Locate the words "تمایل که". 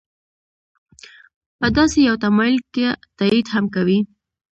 2.23-2.87